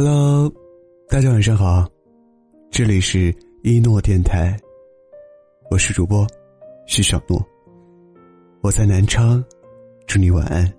[0.00, 0.48] Hello，
[1.08, 1.84] 大家晚上好，
[2.70, 4.56] 这里是一诺电台，
[5.72, 6.24] 我是主播
[6.86, 7.44] 徐小诺，
[8.60, 9.44] 我在南昌，
[10.06, 10.72] 祝你晚安。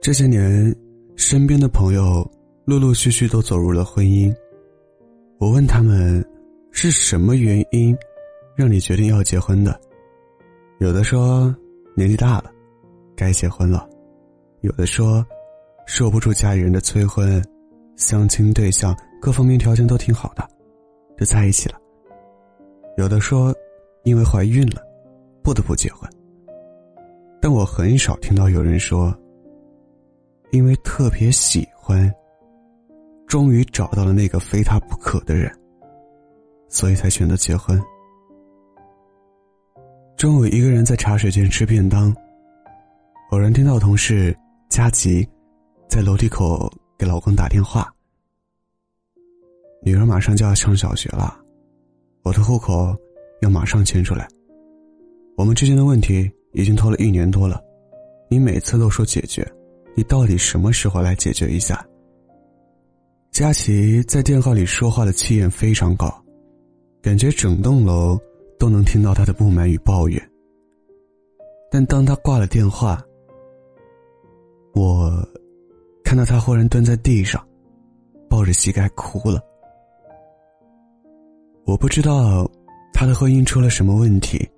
[0.00, 0.74] 这些年，
[1.14, 2.26] 身边的朋友
[2.64, 4.34] 陆陆续续都走入了婚姻，
[5.36, 6.26] 我问他们
[6.70, 7.94] 是什么原因
[8.56, 9.78] 让你决定要结婚的？
[10.78, 11.54] 有的说
[11.94, 12.50] 年纪大了，
[13.14, 13.86] 该结婚了；
[14.62, 15.22] 有的说。
[15.86, 17.42] 受不住家里人的催婚，
[17.96, 20.46] 相亲对象各方面条件都挺好的，
[21.18, 21.78] 就在一起了。
[22.96, 23.54] 有的说，
[24.04, 24.82] 因为怀孕了，
[25.42, 26.10] 不得不结婚。
[27.40, 29.14] 但我很少听到有人说，
[30.52, 32.12] 因为特别喜欢，
[33.26, 35.52] 终于找到了那个非他不可的人，
[36.68, 37.80] 所以才选择结婚。
[40.16, 42.14] 中午一个人在茶水间吃便当，
[43.30, 44.34] 偶然听到同事
[44.70, 45.28] 佳琪。
[45.94, 47.88] 在楼梯口给老公打电话。
[49.80, 51.40] 女儿马上就要上小学了，
[52.24, 52.92] 我的户口
[53.42, 54.26] 要马上迁出来。
[55.36, 57.62] 我们之间的问题已经拖了一年多了，
[58.28, 59.48] 你每次都说解决，
[59.94, 61.86] 你到底什么时候来解决一下？
[63.30, 66.12] 佳琪在电话里说话的气焰非常高，
[67.00, 68.18] 感觉整栋楼
[68.58, 70.30] 都能听到她的不满与抱怨。
[71.70, 73.00] 但当她挂了电话，
[74.74, 75.24] 我。
[76.14, 77.44] 看到他忽然蹲在地上，
[78.30, 79.42] 抱着膝盖哭了。
[81.64, 82.48] 我不知道
[82.92, 84.48] 他的婚姻出了什么问题，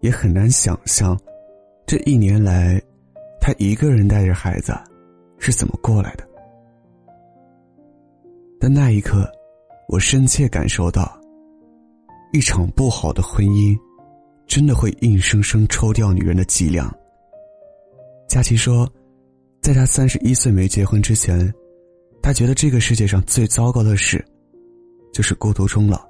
[0.00, 1.18] 也很难想象
[1.86, 2.78] 这一年来
[3.40, 4.74] 他一个人带着孩子
[5.38, 6.28] 是怎么过来的。
[8.60, 9.26] 但那一刻，
[9.88, 11.18] 我深切感受到，
[12.34, 13.74] 一场不好的婚姻，
[14.46, 16.94] 真的会硬生生抽掉女人的脊梁。
[18.28, 18.86] 佳琪说。
[19.64, 21.50] 在他三十一岁没结婚之前，
[22.20, 24.22] 他觉得这个世界上最糟糕的事，
[25.10, 26.06] 就是孤独终老。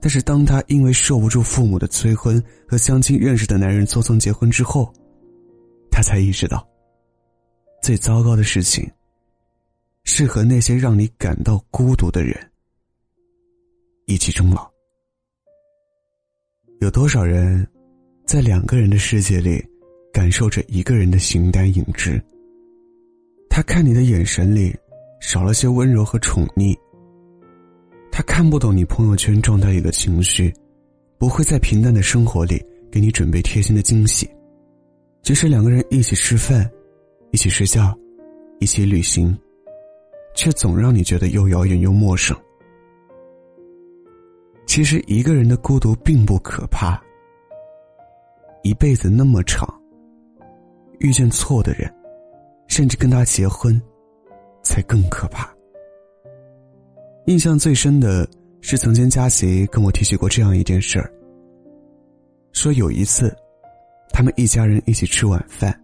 [0.00, 4.94] 但是当他因为受不住父母的催婚和相亲认识的男人匆匆结婚之后，
[5.90, 6.64] 他才意识到，
[7.82, 8.88] 最糟糕的事情，
[10.04, 12.32] 是和那些让你感到孤独的人
[14.06, 14.70] 一起终老。
[16.78, 17.66] 有多少人，
[18.24, 19.60] 在两个人的世界里，
[20.12, 22.24] 感受着一个人的形单影只？
[23.54, 24.74] 他看你的眼神里，
[25.20, 26.74] 少了些温柔和宠溺。
[28.10, 30.50] 他看不懂你朋友圈状态里的情绪，
[31.18, 34.26] 不会在平淡的生活里给你准备贴心的惊喜。
[35.20, 36.66] 即使两个人一起吃饭，
[37.30, 37.94] 一起睡觉，
[38.58, 39.38] 一起旅行，
[40.34, 42.34] 却总让你觉得又遥远又陌生。
[44.64, 46.98] 其实一个人的孤独并不可怕，
[48.62, 49.68] 一辈子那么长，
[51.00, 51.94] 遇见错的人。
[52.72, 53.78] 甚至跟他结婚，
[54.62, 55.46] 才更可怕。
[57.26, 58.26] 印象最深的
[58.62, 61.12] 是，曾经佳琪跟我提起过这样一件事儿。
[62.52, 63.30] 说有一次，
[64.08, 65.78] 他们一家人一起吃晚饭，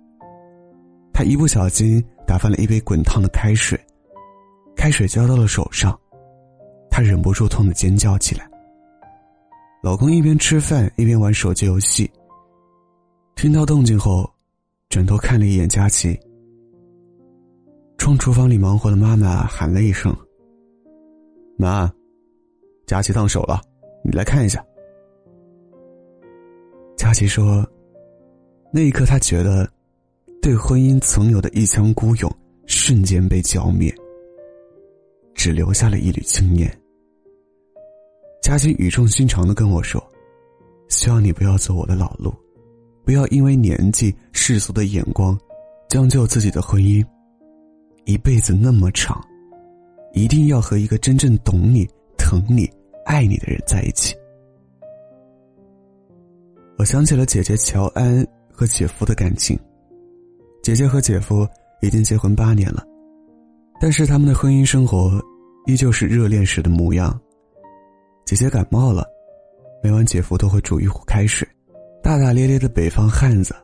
[1.12, 3.78] 他一不小心打翻了一杯滚烫的开水，
[4.75, 5.94] 开水浇到了手上，
[6.91, 8.49] 他忍不住痛得尖叫起来。
[9.82, 12.10] 老公一边吃饭一边玩手机游戏，
[13.37, 14.26] 听到动静后，
[14.88, 16.19] 转头看了一眼佳琪。
[18.08, 20.16] 冲厨房里忙活的妈妈喊了一声
[21.58, 21.92] ：“妈，
[22.86, 23.60] 佳琪烫手了，
[24.02, 24.64] 你来看一下。”
[26.96, 27.62] 佳琪说
[28.72, 29.70] ：“那一刻，他觉得
[30.41, 33.94] 对婚姻曾有的一腔孤勇瞬间被浇灭，
[35.34, 36.80] 只留下了一缕青烟。”
[38.40, 40.02] 佳琪语重心长的跟我说
[40.88, 42.32] ：“希望你不要走我的老路，
[43.04, 45.38] 不要因为年纪、世俗的眼光，
[45.90, 47.04] 将就自己的婚姻。”
[48.08, 49.22] 一辈子那么长，
[50.14, 51.86] 一定要和一个真正懂你、
[52.16, 52.66] 疼你、
[53.04, 54.16] 爱你的人在一起。
[56.78, 59.58] 我想起了姐姐乔安和姐夫的感情。
[60.62, 61.46] 姐姐和姐夫
[61.82, 62.82] 已经结婚八年了，
[63.78, 65.22] 但是他们的婚姻生活
[65.66, 67.20] 依旧是热恋时的模样。
[68.25, 69.04] 姐姐感冒了，
[69.82, 71.46] 每晚姐夫都会煮一壶开水，
[72.02, 73.54] 大大咧咧的北方汉子，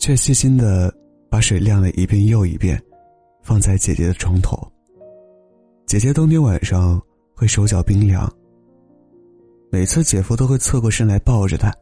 [0.00, 0.92] 却细心的
[1.30, 2.76] 把水晾了一遍又一遍。
[3.50, 4.56] 放在姐姐的床头。
[5.84, 7.02] 姐姐冬天晚上
[7.34, 8.32] 会手脚冰凉。
[9.72, 11.74] 每次姐夫都会侧过身来抱着她，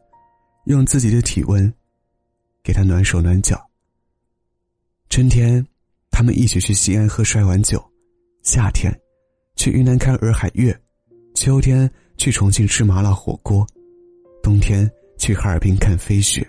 [0.65, 1.71] 用自己的体温，
[2.63, 3.63] 给她暖手暖脚。
[5.11, 5.63] 春天，
[6.09, 7.77] 他们一起去西安喝摔碗酒；
[8.41, 8.91] 夏天，
[9.55, 10.73] 去云南看洱海月；
[11.35, 11.87] 秋天
[12.17, 13.63] 去重庆吃麻辣火锅；
[14.41, 14.89] 冬天
[15.19, 16.43] 去哈尔滨看飞雪。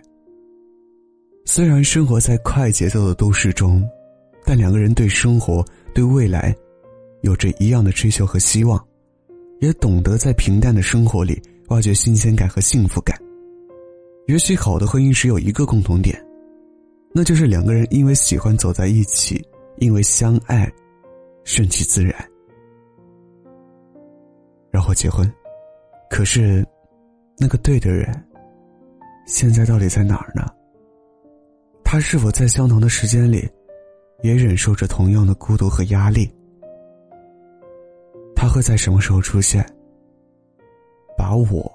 [1.44, 3.86] 虽然生活在快节奏的都市中。
[4.50, 5.64] 但两个人对生活、
[5.94, 6.52] 对未来，
[7.20, 8.84] 有着一样的追求和希望，
[9.60, 13.16] 也懂得在平淡的生活里挖掘新鲜感和幸福感。
[14.26, 16.20] 也许好的婚姻只有一个共同点，
[17.14, 19.40] 那就是两个人因为喜欢走在一起，
[19.78, 20.68] 因为相爱，
[21.44, 22.12] 顺其自然，
[24.72, 25.32] 然后结婚。
[26.10, 26.66] 可是，
[27.38, 28.12] 那个对的人，
[29.28, 30.44] 现在到底在哪儿呢？
[31.84, 33.48] 他是否在相同的时间里，
[34.22, 36.30] 也忍受着同样的孤独和压力？
[38.34, 39.64] 他会在什么时候出现，
[41.16, 41.72] 把我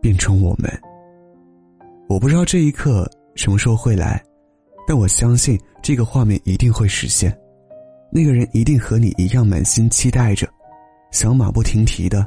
[0.00, 0.70] 变成我们？
[2.08, 4.22] 我不知道这一刻什么时候会来，
[4.86, 7.36] 但我相信这个画面一定会实现。
[8.10, 10.46] 那个人一定和你一样满心期待着，
[11.10, 12.26] 想马不停蹄的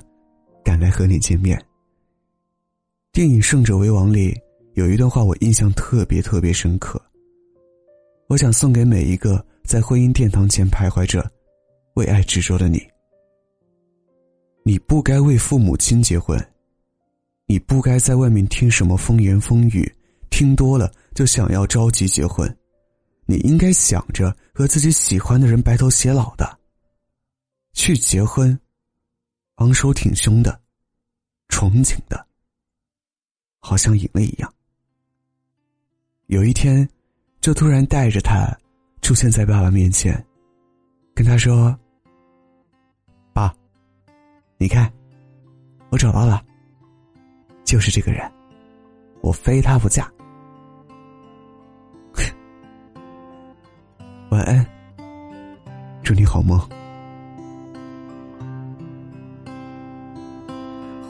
[0.63, 1.63] 赶来和你见面。
[3.13, 4.35] 电影《胜者为王》里
[4.73, 7.01] 有一段话我印象特别特别深刻。
[8.27, 11.29] 我想送给每一个在婚姻殿堂前徘徊着、
[11.93, 12.81] 为爱执着的你。
[14.63, 16.37] 你不该为父母亲结婚。
[17.45, 19.89] 你不该在外面听什么风言风语，
[20.29, 22.53] 听多了就想要着急结婚。
[23.25, 26.59] 你应该想着和自己喜欢的人白头偕老的。
[27.71, 28.59] 去结婚，
[29.55, 30.59] 昂首挺胸的，
[31.47, 32.27] 憧憬的，
[33.59, 34.53] 好像赢了一样。
[36.25, 36.89] 有一天，
[37.47, 38.53] 就突然带着他
[39.01, 40.21] 出现在爸爸面前，
[41.15, 41.73] 跟他说
[43.31, 43.55] ：“爸，
[44.57, 44.91] 你看，
[45.89, 46.43] 我找到了。”
[47.63, 48.29] 就是这个人，
[49.21, 50.11] 我非他不嫁。
[54.29, 54.65] 晚安，
[56.03, 56.59] 祝你好梦。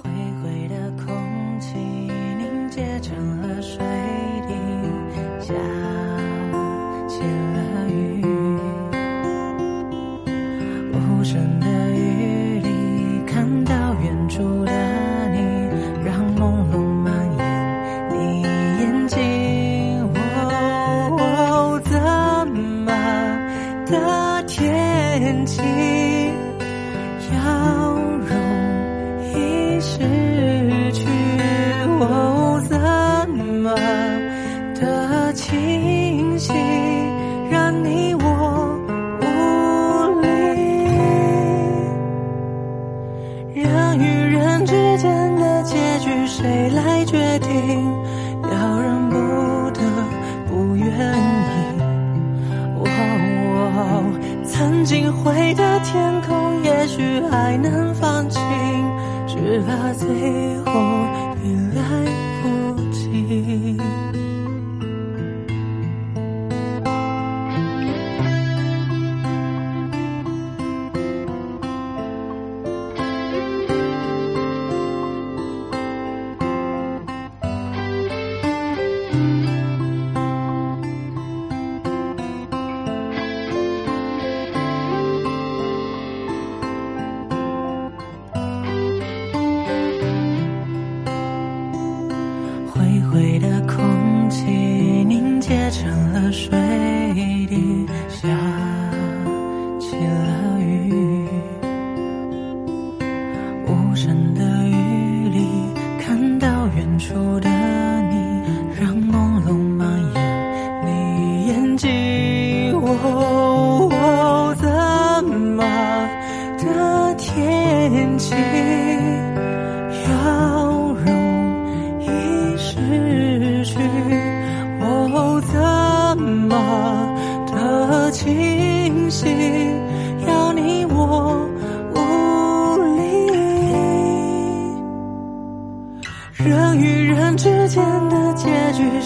[0.03, 0.11] 灰
[0.43, 3.79] 灰的空气凝结成了水
[4.47, 4.53] 滴，
[5.43, 5.55] 下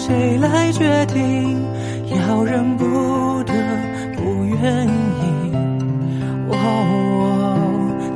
[0.04, 1.62] 谁来决定？
[2.10, 2.84] 要忍不
[3.44, 3.52] 得，
[4.16, 4.90] 不愿意。
[6.50, 6.54] 哦，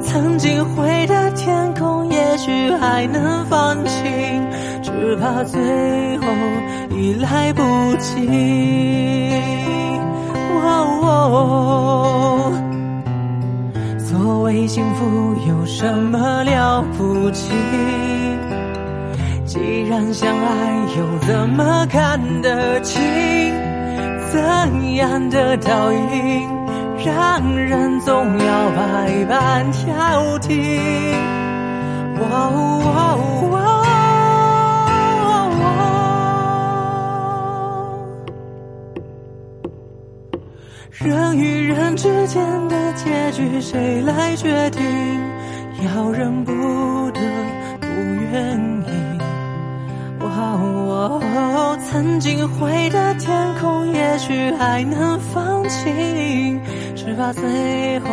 [0.02, 4.44] 曾经灰的天空，也许还能放晴，
[4.82, 6.26] 只怕最后
[6.90, 7.62] 已来不
[8.00, 9.32] 及。
[10.64, 12.52] 哦，
[13.96, 15.06] 所谓幸福
[15.48, 17.52] 有什么了不起？
[19.56, 20.44] 既然相爱，
[20.98, 23.02] 又怎么看得清？
[24.30, 26.46] 怎样的倒影，
[27.02, 31.16] 让人总要百般挑剔？
[40.98, 44.82] 人与人之间的结局谁来决定？
[45.82, 46.52] 要人不
[47.12, 47.20] 得，
[47.80, 47.86] 不
[48.32, 48.75] 愿
[50.38, 56.60] 哦，曾经灰的天空，也许还能放晴，
[56.94, 58.08] 只怕最后。